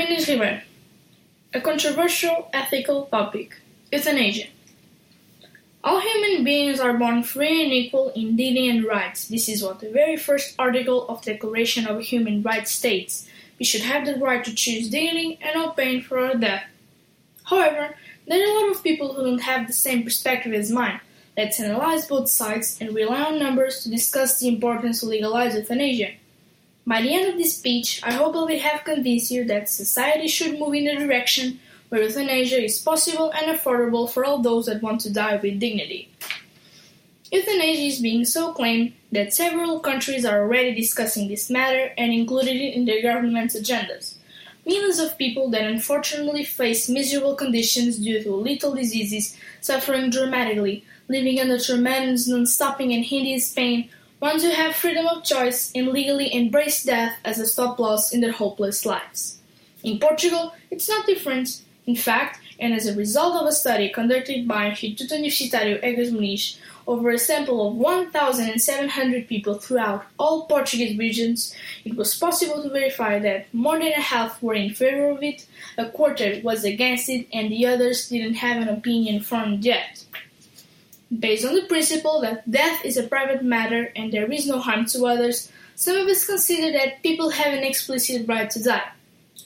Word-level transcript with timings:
Inês 0.00 0.26
Ribeiro. 0.26 0.60
A 1.52 1.60
controversial 1.60 2.48
ethical 2.52 3.06
topic 3.06 3.60
euthanasia. 3.92 4.48
All 5.84 6.00
human 6.00 6.42
beings 6.42 6.80
are 6.80 6.98
born 6.98 7.22
free 7.22 7.62
and 7.62 7.72
equal 7.72 8.08
in 8.10 8.34
dignity 8.34 8.68
and 8.68 8.84
rights. 8.84 9.28
This 9.28 9.48
is 9.48 9.62
what 9.62 9.78
the 9.78 9.90
very 9.90 10.16
first 10.16 10.54
article 10.58 11.06
of 11.08 11.22
the 11.22 11.34
Declaration 11.34 11.86
of 11.86 12.00
Human 12.02 12.42
Rights 12.42 12.72
states. 12.72 13.28
We 13.60 13.64
should 13.64 13.82
have 13.82 14.04
the 14.04 14.16
right 14.16 14.44
to 14.44 14.54
choose 14.54 14.88
dignity 14.88 15.38
and 15.40 15.54
no 15.54 15.70
pain 15.70 16.02
for 16.02 16.18
our 16.18 16.34
death. 16.34 16.64
However, 17.44 17.94
there 18.26 18.42
are 18.42 18.50
a 18.50 18.60
lot 18.62 18.72
of 18.74 18.82
people 18.82 19.14
who 19.14 19.22
don't 19.22 19.42
have 19.42 19.68
the 19.68 19.72
same 19.72 20.02
perspective 20.02 20.54
as 20.54 20.72
mine. 20.72 21.00
Let's 21.36 21.60
analyze 21.60 22.06
both 22.06 22.28
sides 22.28 22.78
and 22.80 22.94
rely 22.94 23.22
on 23.22 23.38
numbers 23.38 23.82
to 23.82 23.90
discuss 23.90 24.40
the 24.40 24.48
importance 24.48 25.02
of 25.02 25.10
legalize 25.10 25.54
euthanasia. 25.54 26.14
By 26.86 27.00
the 27.00 27.14
end 27.14 27.28
of 27.30 27.38
this 27.38 27.56
speech, 27.56 28.00
I 28.02 28.12
hope 28.12 28.36
I 28.36 28.40
will 28.40 28.58
have 28.58 28.84
convinced 28.84 29.30
you 29.30 29.44
that 29.44 29.70
society 29.70 30.28
should 30.28 30.58
move 30.58 30.74
in 30.74 30.86
a 30.86 30.98
direction 30.98 31.58
where 31.88 32.02
euthanasia 32.02 32.62
is 32.62 32.78
possible 32.78 33.32
and 33.32 33.56
affordable 33.56 34.10
for 34.10 34.24
all 34.24 34.42
those 34.42 34.66
that 34.66 34.82
want 34.82 35.00
to 35.02 35.12
die 35.12 35.36
with 35.36 35.60
dignity. 35.60 36.10
Euthanasia 37.32 37.82
is 37.82 38.00
being 38.00 38.24
so 38.24 38.52
claimed 38.52 38.92
that 39.12 39.32
several 39.32 39.80
countries 39.80 40.26
are 40.26 40.42
already 40.42 40.74
discussing 40.74 41.26
this 41.26 41.48
matter 41.48 41.92
and 41.96 42.12
included 42.12 42.56
it 42.56 42.74
in 42.74 42.84
their 42.84 43.00
government's 43.00 43.58
agendas. 43.58 44.16
Millions 44.66 44.98
of 44.98 45.16
people 45.16 45.50
that 45.50 45.64
unfortunately 45.64 46.44
face 46.44 46.88
miserable 46.88 47.34
conditions 47.34 47.98
due 47.98 48.22
to 48.22 48.34
lethal 48.34 48.74
diseases, 48.74 49.36
suffering 49.60 50.10
dramatically, 50.10 50.84
living 51.08 51.40
under 51.40 51.58
tremendous, 51.58 52.28
non-stopping 52.28 52.92
and 52.92 53.04
hideous 53.04 53.52
pain, 53.52 53.88
want 54.20 54.40
to 54.40 54.50
have 54.50 54.74
freedom 54.74 55.06
of 55.06 55.24
choice 55.24 55.70
and 55.74 55.88
legally 55.88 56.34
embrace 56.34 56.84
death 56.84 57.16
as 57.24 57.38
a 57.38 57.46
stop 57.46 57.78
loss 57.78 58.12
in 58.12 58.20
their 58.20 58.32
hopeless 58.32 58.86
lives. 58.86 59.38
In 59.82 59.98
Portugal, 59.98 60.54
it's 60.70 60.88
not 60.88 61.06
different. 61.06 61.62
In 61.86 61.96
fact, 61.96 62.40
and 62.58 62.72
as 62.72 62.86
a 62.86 62.96
result 62.96 63.36
of 63.36 63.46
a 63.46 63.52
study 63.52 63.90
conducted 63.90 64.48
by 64.48 64.70
Instituto 64.70 65.12
Universitário 65.12 65.82
Egas 65.82 66.10
Muniz 66.10 66.56
over 66.86 67.10
a 67.10 67.18
sample 67.18 67.68
of 67.68 67.76
1,700 67.76 69.28
people 69.28 69.54
throughout 69.54 70.04
all 70.18 70.46
Portuguese 70.46 70.96
regions, 70.98 71.54
it 71.84 71.96
was 71.96 72.14
possible 72.14 72.62
to 72.62 72.70
verify 72.70 73.18
that 73.18 73.52
more 73.52 73.78
than 73.78 73.92
a 73.92 74.00
half 74.00 74.42
were 74.42 74.54
in 74.54 74.72
favor 74.72 75.10
of 75.10 75.22
it, 75.22 75.46
a 75.76 75.88
quarter 75.90 76.40
was 76.42 76.64
against 76.64 77.08
it, 77.08 77.26
and 77.32 77.50
the 77.50 77.66
others 77.66 78.08
didn't 78.08 78.34
have 78.34 78.62
an 78.62 78.68
opinion 78.68 79.20
formed 79.20 79.64
yet. 79.64 80.04
Based 81.18 81.44
on 81.44 81.54
the 81.54 81.62
principle 81.62 82.20
that 82.22 82.50
death 82.50 82.84
is 82.84 82.96
a 82.96 83.02
private 83.06 83.44
matter 83.44 83.92
and 83.94 84.12
there 84.12 84.30
is 84.30 84.46
no 84.46 84.58
harm 84.58 84.86
to 84.86 85.06
others, 85.06 85.50
some 85.76 85.96
of 85.96 86.08
us 86.08 86.26
consider 86.26 86.72
that 86.72 87.02
people 87.02 87.30
have 87.30 87.52
an 87.52 87.62
explicit 87.62 88.26
right 88.26 88.48
to 88.50 88.62
die. 88.62 88.90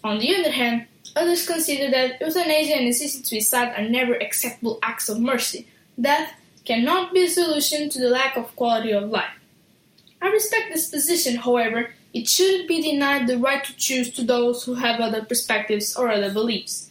On 0.04 0.18
the 0.18 0.34
other 0.36 0.50
hand, 0.50 0.86
others 1.16 1.46
consider 1.46 1.90
that 1.90 2.20
euthanasia 2.20 2.74
and 2.74 2.88
assisted 2.88 3.26
suicide 3.26 3.74
are 3.76 3.88
never 3.88 4.14
acceptable 4.14 4.78
acts 4.82 5.08
of 5.08 5.20
mercy. 5.20 5.66
Death 6.00 6.32
cannot 6.64 7.12
be 7.12 7.24
a 7.24 7.28
solution 7.28 7.88
to 7.90 7.98
the 7.98 8.10
lack 8.10 8.36
of 8.36 8.54
quality 8.54 8.92
of 8.92 9.10
life. 9.10 9.34
I 10.22 10.28
respect 10.28 10.72
this 10.72 10.90
position, 10.90 11.36
however, 11.36 11.90
it 12.14 12.28
shouldn't 12.28 12.68
be 12.68 12.82
denied 12.82 13.26
the 13.26 13.38
right 13.38 13.64
to 13.64 13.76
choose 13.76 14.10
to 14.12 14.22
those 14.22 14.64
who 14.64 14.74
have 14.74 15.00
other 15.00 15.24
perspectives 15.24 15.96
or 15.96 16.08
other 16.08 16.32
beliefs. 16.32 16.87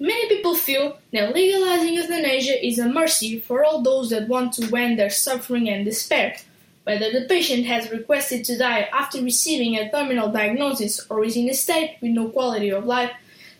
Many 0.00 0.28
people 0.28 0.54
feel 0.54 0.98
that 1.12 1.34
legalizing 1.34 1.94
euthanasia 1.94 2.64
is 2.64 2.78
a 2.78 2.88
mercy 2.88 3.40
for 3.40 3.64
all 3.64 3.82
those 3.82 4.10
that 4.10 4.28
want 4.28 4.52
to 4.54 4.76
end 4.76 4.96
their 4.96 5.10
suffering 5.10 5.68
and 5.68 5.84
despair. 5.84 6.36
Whether 6.84 7.10
the 7.10 7.26
patient 7.26 7.66
has 7.66 7.90
requested 7.90 8.44
to 8.44 8.56
die 8.56 8.88
after 8.92 9.20
receiving 9.20 9.76
a 9.76 9.90
terminal 9.90 10.30
diagnosis 10.30 11.04
or 11.10 11.24
is 11.24 11.36
in 11.36 11.50
a 11.50 11.54
state 11.54 11.98
with 12.00 12.12
no 12.12 12.28
quality 12.28 12.70
of 12.70 12.86
life, 12.86 13.10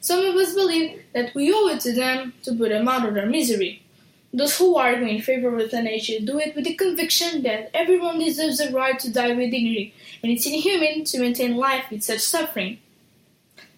some 0.01 0.25
of 0.25 0.37
us 0.37 0.55
believe 0.55 1.03
that 1.13 1.35
we 1.35 1.53
owe 1.53 1.69
it 1.69 1.81
to 1.81 1.93
them 1.93 2.33
to 2.45 2.55
put 2.55 2.69
them 2.69 2.87
out 2.87 3.07
of 3.07 3.15
their 3.15 3.27
misery. 3.27 3.83
Those 4.33 4.57
who 4.57 4.77
argue 4.77 5.09
in 5.09 5.21
favor 5.21 5.53
of 5.53 5.61
euthanasia 5.61 6.21
do 6.21 6.39
it 6.39 6.55
with 6.55 6.67
the 6.67 6.75
conviction 6.75 7.43
that 7.43 7.71
everyone 7.75 8.21
deserves 8.21 8.59
the 8.59 8.71
right 8.71 8.99
to 9.01 9.13
die 9.13 9.35
with 9.35 9.51
dignity, 9.51 9.93
and 10.23 10.31
it's 10.31 10.47
inhuman 10.47 11.05
to 11.05 11.19
maintain 11.19 11.57
life 11.57 11.91
with 11.91 12.05
such 12.05 12.21
suffering. 12.21 12.79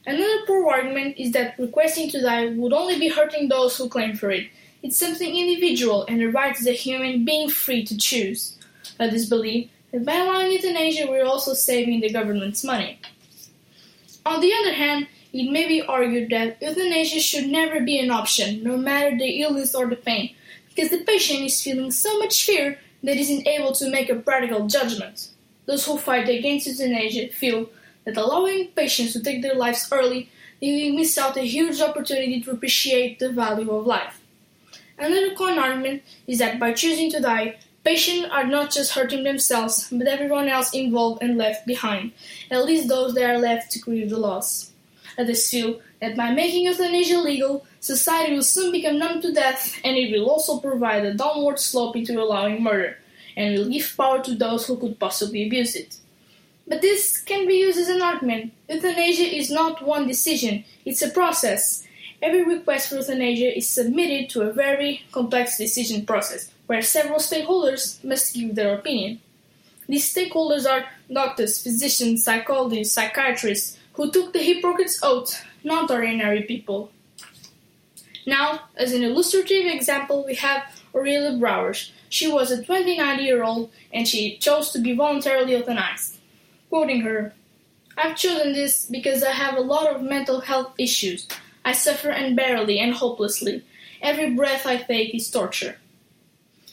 Another 0.07 0.47
poor 0.47 0.71
argument 0.71 1.17
is 1.19 1.33
that 1.33 1.59
requesting 1.59 2.09
to 2.11 2.23
die 2.23 2.47
would 2.49 2.73
only 2.73 2.99
be 2.99 3.09
hurting 3.09 3.49
those 3.49 3.77
who 3.77 3.89
claim 3.89 4.17
for 4.17 4.31
it. 4.31 4.49
It's 4.83 4.97
something 4.97 5.37
individual 5.37 6.07
and 6.07 6.23
a 6.23 6.31
right 6.31 6.59
as 6.59 6.67
a 6.67 6.73
human 6.73 7.25
being 7.25 7.51
free 7.51 7.85
to 7.85 7.97
choose. 7.97 8.57
Others 8.99 9.29
believe 9.29 9.69
that 9.93 10.07
by 10.07 10.17
allowing 10.17 10.53
euthanasia 10.53 11.07
we're 11.07 11.27
also 11.27 11.53
saving 11.53 12.01
the 12.01 12.11
government's 12.11 12.65
money. 12.65 12.99
On 14.25 14.41
the 14.41 14.53
other 14.55 14.73
hand, 14.73 15.07
it 15.33 15.51
may 15.51 15.69
be 15.69 15.83
argued 15.83 16.31
that 16.31 16.61
euthanasia 16.61 17.21
should 17.21 17.47
never 17.47 17.81
be 17.81 17.99
an 17.99 18.11
option, 18.11 18.63
no 18.65 18.77
matter 18.77 19.17
the 19.17 19.43
illness 19.43 19.75
or 19.75 19.87
the 19.87 19.97
pain, 19.97 20.35
because 20.69 20.91
the 20.91 21.05
patient 21.05 21.41
is 21.41 21.63
feeling 21.63 21.91
so 21.91 22.19
much 22.19 22.45
fear 22.45 22.79
that 23.03 23.17
isn't 23.17 23.47
able 23.47 23.73
to 23.73 23.91
make 23.91 24.09
a 24.09 24.17
practical 24.17 24.67
judgment. 24.67 25.29
Those 25.67 25.87
who 25.87 25.99
fight 25.99 26.29
against 26.29 26.67
euthanasia 26.67 27.29
feel 27.29 27.69
that 28.05 28.17
allowing 28.17 28.69
patients 28.69 29.13
to 29.13 29.23
take 29.23 29.43
their 29.43 29.55
lives 29.55 29.89
early, 29.93 30.31
they 30.61 30.91
will 30.91 30.97
miss 30.97 31.17
out 31.17 31.37
a 31.37 31.43
huge 31.43 31.81
opportunity 31.81 32.41
to 32.41 32.51
appreciate 32.51 33.19
the 33.19 33.33
value 33.33 33.71
of 33.71 33.87
life. 33.87 34.21
Another 34.99 35.35
common 35.35 35.59
argument 35.59 36.03
is 36.27 36.39
that 36.39 36.61
by 36.61 36.73
choosing 36.73 37.11
to 37.13 37.21
die, 37.21 37.57
patients 37.85 38.29
are 38.31 38.47
not 38.47 38.71
just 38.71 38.93
hurting 38.93 39.25
themselves, 39.25 39.89
but 39.91 40.07
everyone 40.07 40.49
else 40.49 40.75
involved 40.75 41.23
and 41.23 41.39
left 41.39 41.67
behind, 41.67 42.13
at 42.51 42.65
least 42.67 42.89
those 42.89 43.15
that 43.15 43.25
are 43.25 43.39
left 43.39 43.71
to 43.73 43.79
grieve 43.79 44.11
the 44.11 44.19
loss. 44.19 44.73
Others 45.19 45.51
feel 45.51 45.81
that 46.01 46.17
by 46.17 46.31
making 46.33 46.65
euthanasia 46.65 47.19
legal, 47.19 47.67
society 47.81 48.35
will 48.35 48.43
soon 48.43 48.73
become 48.73 48.99
numb 48.99 49.21
to 49.23 49.33
death, 49.33 49.79
and 49.85 49.97
it 49.97 50.13
will 50.13 50.29
also 50.29 50.59
provide 50.59 51.05
a 51.05 51.15
downward 51.15 51.59
slope 51.59 51.97
into 51.97 52.21
allowing 52.21 52.63
murder, 52.63 52.99
and 53.37 53.57
will 53.57 53.69
give 53.69 53.95
power 53.97 54.23
to 54.23 54.35
those 54.35 54.67
who 54.67 54.77
could 54.77 54.99
possibly 54.99 55.47
abuse 55.47 55.75
it. 55.75 55.97
But 56.71 56.83
this 56.83 57.19
can 57.19 57.49
be 57.49 57.55
used 57.55 57.81
as 57.81 57.89
an 57.89 58.01
argument. 58.01 58.53
Euthanasia 58.69 59.25
is 59.25 59.51
not 59.51 59.85
one 59.85 60.07
decision, 60.07 60.65
it's 60.85 61.03
a 61.03 61.11
process. 61.11 61.85
Every 62.23 62.45
request 62.45 62.89
for 62.89 62.97
euthanasia 62.97 63.59
is 63.59 63.69
submitted 63.69 64.31
to 64.31 64.43
a 64.43 64.53
very 64.53 65.03
complex 65.11 65.59
decision 65.59 66.07
process 66.07 66.53
where 66.69 66.81
several 66.81 67.19
stakeholders 67.19 68.03
must 68.05 68.35
give 68.35 68.55
their 68.55 68.73
opinion. 68.73 69.21
These 69.89 70.15
stakeholders 70.15 70.65
are 70.71 70.87
doctors, 71.13 71.61
physicians, 71.61 72.23
psychologists, 72.23 72.95
psychiatrists 72.95 73.77
who 73.95 74.13
took 74.13 74.33
the 74.33 74.39
Hippocrates 74.39 75.01
Oath, 75.03 75.45
not 75.65 75.91
ordinary 75.91 76.43
people. 76.43 76.93
Now, 78.27 78.61
as 78.77 78.93
an 78.93 79.03
illustrative 79.03 79.67
example, 79.67 80.25
we 80.25 80.37
have 80.37 80.63
Aurelia 80.95 81.33
Brouwers. 81.33 81.91
She 82.11 82.31
was 82.31 82.53
a 82.53 82.63
29 82.63 83.19
year 83.19 83.43
old 83.43 83.73
and 83.93 84.07
she 84.07 84.37
chose 84.37 84.71
to 84.71 84.79
be 84.79 84.95
voluntarily 84.95 85.55
euthanized. 85.55 86.19
Quoting 86.71 87.03
her, 87.03 87.35
I've 87.99 88.17
chosen 88.17 88.53
this 88.53 88.87
because 88.87 89.23
I 89.23 89.33
have 89.33 89.57
a 89.57 89.61
lot 89.61 89.93
of 89.93 90.03
mental 90.03 90.41
health 90.41 90.73
issues. 90.79 91.27
I 91.65 91.73
suffer 91.73 92.11
unbearably 92.11 92.79
and 92.79 92.95
hopelessly. 92.95 93.65
Every 94.01 94.31
breath 94.31 94.67
I 94.67 94.77
take 94.77 95.15
is 95.15 95.31
torture. 95.31 95.77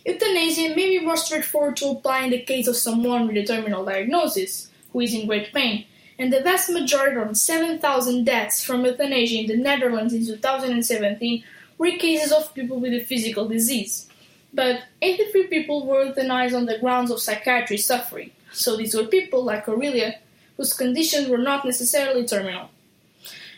Euthanasia 0.05 0.69
may 0.69 0.97
be 0.97 0.99
more 0.99 1.17
straightforward 1.17 1.75
to 1.77 1.89
apply 1.89 2.23
in 2.23 2.29
the 2.29 2.41
case 2.41 2.67
of 2.67 2.77
someone 2.77 3.27
with 3.27 3.37
a 3.37 3.43
terminal 3.43 3.83
diagnosis, 3.83 4.69
who 4.93 5.01
is 5.01 5.13
in 5.13 5.27
great 5.27 5.51
pain, 5.51 5.85
and 6.17 6.31
the 6.31 6.41
vast 6.41 6.69
majority 6.69 7.19
of 7.19 7.35
7,000 7.35 8.23
deaths 8.23 8.63
from 8.63 8.85
euthanasia 8.85 9.39
in 9.39 9.47
the 9.47 9.57
Netherlands 9.57 10.13
in 10.13 10.25
2017 10.25 11.43
were 11.77 11.91
cases 11.91 12.31
of 12.31 12.53
people 12.53 12.79
with 12.79 12.93
a 12.93 13.03
physical 13.03 13.47
disease. 13.47 14.07
But 14.53 14.83
83 15.01 15.47
people 15.47 15.85
were 15.85 16.05
euthanized 16.05 16.55
on 16.55 16.67
the 16.67 16.79
grounds 16.79 17.11
of 17.11 17.19
psychiatric 17.19 17.79
suffering. 17.79 18.31
So 18.57 18.75
these 18.75 18.95
were 18.95 19.05
people 19.05 19.43
like 19.43 19.69
Aurelia, 19.69 20.15
whose 20.57 20.73
conditions 20.73 21.29
were 21.29 21.37
not 21.37 21.63
necessarily 21.63 22.25
terminal. 22.25 22.69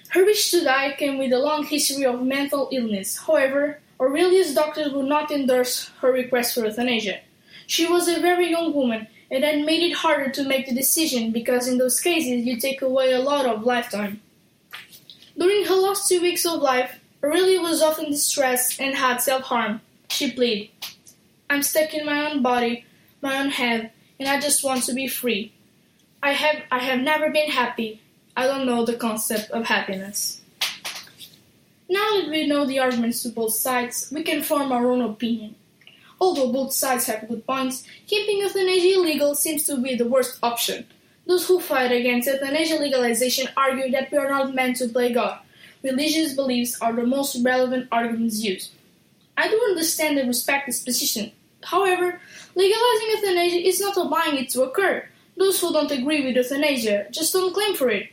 Her 0.10 0.26
wish 0.26 0.52
to 0.52 0.64
die 0.64 0.96
came 0.98 1.18
with 1.18 1.32
a 1.32 1.40
long 1.40 1.64
history 1.64 2.06
of 2.06 2.22
mental 2.22 2.68
illness. 2.72 3.18
However, 3.18 3.80
Aurelia's 4.00 4.54
doctors 4.54 4.92
would 4.92 5.06
not 5.06 5.32
endorse 5.32 5.90
her 6.02 6.12
request 6.12 6.54
for 6.54 6.66
euthanasia. 6.66 7.20
She 7.68 7.86
was 7.86 8.08
a 8.08 8.20
very 8.20 8.50
young 8.50 8.74
woman, 8.74 9.08
and 9.32 9.44
that 9.44 9.66
made 9.66 9.84
it 9.84 9.96
harder 9.96 10.32
to 10.32 10.44
make 10.44 10.68
the 10.68 10.76
decision 10.76 11.32
because 11.32 11.68
in 11.68 11.78
those 11.78 12.02
cases 12.02 12.46
you 12.46 12.60
take 12.60 12.82
away 12.82 13.14
a 13.14 13.20
lot 13.20 13.46
of 13.46 13.64
lifetime. 13.64 14.20
During 15.38 15.64
her 15.66 15.76
last 15.76 16.10
two 16.10 16.20
weeks 16.22 16.46
of 16.46 16.62
life, 16.62 17.00
Aurelia 17.24 17.62
was 17.62 17.82
often 17.82 18.12
distressed 18.12 18.82
and 18.82 18.96
had 18.96 19.22
self 19.22 19.44
harm. 19.44 19.80
She 20.10 20.32
pleaded, 20.32 20.70
I'm 21.50 21.64
stuck 21.64 21.94
in 21.94 22.06
my 22.06 22.32
own 22.32 22.42
body, 22.42 22.86
my 23.22 23.38
own 23.40 23.52
head, 23.52 23.92
and 24.20 24.28
I 24.28 24.40
just 24.40 24.64
want 24.64 24.84
to 24.84 24.94
be 24.94 25.08
free. 25.08 25.54
I 26.22 26.34
have 26.34 26.64
I 26.72 26.80
have 26.80 27.00
never 27.00 27.30
been 27.32 27.50
happy. 27.50 28.02
I 28.36 28.46
don't 28.46 28.66
know 28.66 28.86
the 28.86 28.96
concept 28.96 29.52
of 29.52 29.66
happiness. 29.66 30.42
Now 31.90 32.22
that 32.22 32.30
we 32.30 32.46
know 32.46 32.66
the 32.66 32.80
arguments 32.80 33.24
to 33.24 33.30
both 33.30 33.54
sides, 33.54 34.12
we 34.12 34.24
can 34.24 34.44
form 34.44 34.72
our 34.72 34.92
own 34.92 35.02
opinion. 35.02 35.56
Although 36.22 36.52
both 36.52 36.74
sides 36.74 37.06
have 37.08 37.28
good 37.28 37.48
points, 37.48 37.84
keeping 38.06 38.40
euthanasia 38.40 39.00
illegal 39.00 39.34
seems 39.34 39.66
to 39.68 39.78
be 39.78 39.96
the 39.96 40.08
worst 40.08 40.38
option. 40.44 40.86
Those 41.26 41.48
who 41.48 41.60
fight 41.60 41.92
against 41.92 42.28
euthanasia 42.28 42.76
legalization 42.80 43.48
argue 43.56 43.90
that 43.92 44.12
we 44.12 44.18
are 44.18 44.30
not 44.30 44.54
meant 44.54 44.78
to 44.78 44.90
play 44.90 45.14
God. 45.14 45.40
Religious 45.82 46.34
beliefs 46.34 46.80
are 46.82 46.94
the 46.94 47.06
most 47.06 47.44
relevant 47.44 47.88
arguments 47.92 48.44
used. 48.44 48.72
I 49.38 49.48
do 49.48 49.60
understand 49.70 50.20
and 50.20 50.28
respect 50.28 50.68
this 50.68 50.84
position. 50.84 51.32
However, 51.70 52.20
legalizing 52.56 53.10
euthanasia 53.12 53.68
is 53.68 53.80
not 53.80 53.96
allowing 53.96 54.38
it 54.38 54.50
to 54.50 54.64
occur. 54.64 55.08
Those 55.38 55.62
who 55.62 55.72
don't 55.72 55.92
agree 55.92 56.26
with 56.26 56.36
euthanasia 56.36 57.08
just 57.12 57.32
don't 57.32 57.54
claim 57.54 57.76
for 57.76 57.92
it. 57.92 58.10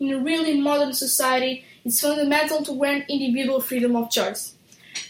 In 0.00 0.12
a 0.12 0.18
really 0.18 0.60
modern 0.60 0.92
society, 0.92 1.64
it's 1.84 2.00
fundamental 2.00 2.64
to 2.64 2.76
grant 2.76 3.08
individual 3.08 3.60
freedom 3.60 3.94
of 3.94 4.10
choice. 4.10 4.54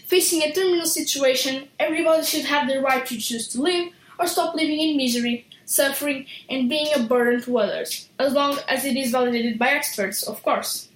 Facing 0.05 0.43
a 0.43 0.51
terminal 0.53 0.85
situation, 0.85 1.69
everybody 1.79 2.23
should 2.23 2.45
have 2.45 2.67
the 2.67 2.81
right 2.81 3.03
to 3.07 3.17
choose 3.17 3.47
to 3.49 3.61
live 3.63 3.89
or 4.19 4.27
stop 4.27 4.53
living 4.53 4.79
in 4.79 4.95
misery, 4.95 5.47
suffering, 5.65 6.27
and 6.49 6.69
being 6.69 6.93
a 6.93 7.01
burden 7.01 7.41
to 7.41 7.57
others, 7.57 8.09
as 8.19 8.33
long 8.33 8.59
as 8.67 8.85
it 8.85 8.95
is 8.95 9.09
validated 9.09 9.57
by 9.57 9.69
experts, 9.69 10.21
of 10.21 10.43
course. 10.43 10.89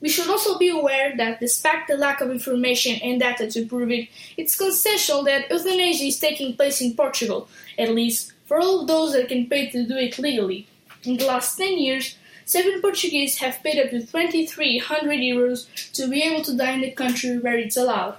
We 0.00 0.08
should 0.08 0.28
also 0.28 0.58
be 0.58 0.68
aware 0.68 1.14
that, 1.16 1.40
despite 1.40 1.86
the 1.86 1.96
lack 1.96 2.20
of 2.20 2.30
information 2.30 3.00
and 3.02 3.20
data 3.20 3.50
to 3.50 3.66
prove 3.66 3.90
it, 3.90 4.08
it's 4.36 4.56
consensual 4.56 5.24
that 5.24 5.50
euthanasia 5.50 6.04
is 6.04 6.18
taking 6.18 6.56
place 6.56 6.80
in 6.80 6.94
Portugal, 6.94 7.48
at 7.78 7.90
least 7.90 8.32
for 8.46 8.58
all 8.58 8.80
of 8.80 8.86
those 8.86 9.12
that 9.12 9.28
can 9.28 9.46
pay 9.46 9.68
to 9.70 9.86
do 9.86 9.96
it 9.96 10.18
legally. 10.18 10.66
In 11.04 11.18
the 11.18 11.26
last 11.26 11.56
10 11.56 11.78
years, 11.78 12.16
seven 12.46 12.80
Portuguese 12.80 13.38
have 13.38 13.62
paid 13.62 13.78
up 13.78 13.90
to 13.90 14.00
2,300 14.00 15.18
euros 15.18 15.66
to 15.92 16.08
be 16.08 16.22
able 16.22 16.42
to 16.44 16.56
die 16.56 16.72
in 16.72 16.80
the 16.80 16.90
country 16.90 17.38
where 17.38 17.58
it's 17.58 17.76
allowed. 17.76 18.16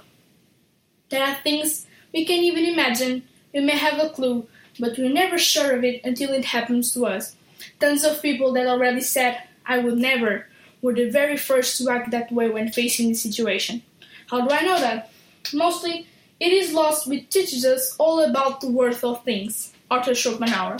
There 1.10 1.22
are 1.22 1.34
things 1.34 1.86
we 2.14 2.24
can't 2.24 2.42
even 2.42 2.64
imagine, 2.64 3.24
we 3.52 3.60
may 3.60 3.76
have 3.76 3.98
a 3.98 4.10
clue, 4.10 4.46
but 4.78 4.96
we're 4.96 5.12
never 5.12 5.36
sure 5.36 5.76
of 5.76 5.84
it 5.84 6.00
until 6.04 6.32
it 6.32 6.46
happens 6.46 6.94
to 6.94 7.06
us. 7.06 7.36
Tons 7.80 8.04
of 8.04 8.22
people 8.22 8.52
that 8.54 8.66
already 8.66 9.00
said, 9.00 9.42
I 9.66 9.78
would 9.78 9.98
never, 9.98 10.46
were 10.82 10.92
the 10.92 11.08
very 11.08 11.36
first 11.36 11.78
to 11.78 11.88
act 11.90 12.10
that 12.10 12.30
way 12.32 12.50
when 12.50 12.70
facing 12.70 13.08
the 13.08 13.14
situation. 13.14 13.82
How 14.28 14.46
do 14.46 14.54
I 14.54 14.62
know 14.62 14.78
that? 14.80 15.10
Mostly, 15.54 16.06
it 16.40 16.52
is 16.52 16.72
Lost 16.72 17.06
which 17.06 17.30
teaches 17.30 17.64
us 17.64 17.94
all 17.98 18.20
about 18.20 18.60
the 18.60 18.70
worth 18.70 19.04
of 19.04 19.24
things, 19.24 19.72
Arthur 19.90 20.14
Schopenhauer, 20.14 20.78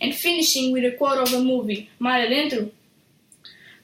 and 0.00 0.14
finishing 0.14 0.72
with 0.72 0.84
a 0.84 0.96
quote 0.96 1.18
of 1.18 1.34
a 1.34 1.44
movie, 1.44 1.90
Mar 1.98 2.18
Adentro. 2.18 2.70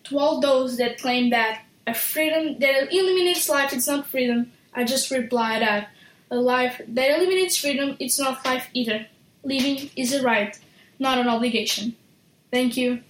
To 0.04 0.18
all 0.18 0.40
those 0.40 0.78
that 0.78 0.98
claim 0.98 1.30
that 1.30 1.62
a 1.86 1.94
freedom 1.94 2.58
that 2.60 2.92
eliminates 2.92 3.48
life 3.48 3.72
is 3.74 3.86
not 3.86 4.06
freedom, 4.06 4.52
I 4.72 4.84
just 4.84 5.10
reply 5.10 5.58
that 5.58 5.90
a 6.30 6.36
life 6.36 6.80
that 6.88 7.10
eliminates 7.10 7.56
freedom 7.56 7.96
is 8.00 8.18
not 8.18 8.44
life 8.44 8.68
either. 8.72 9.06
Living 9.42 9.90
is 9.96 10.14
a 10.14 10.22
right, 10.22 10.58
not 10.98 11.18
an 11.18 11.28
obligation. 11.28 11.94
Thank 12.50 12.76
you. 12.76 13.02